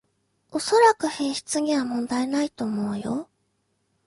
[0.51, 3.29] おそらく品質には問題ないと思うよ